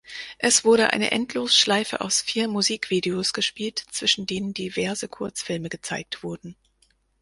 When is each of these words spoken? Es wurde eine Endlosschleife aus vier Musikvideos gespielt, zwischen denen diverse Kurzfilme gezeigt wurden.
Es 0.39 0.65
wurde 0.65 0.93
eine 0.93 1.11
Endlosschleife 1.11 2.01
aus 2.01 2.21
vier 2.23 2.47
Musikvideos 2.47 3.33
gespielt, 3.33 3.83
zwischen 3.91 4.25
denen 4.25 4.51
diverse 4.51 5.07
Kurzfilme 5.07 5.69
gezeigt 5.69 6.23
wurden. 6.23 6.55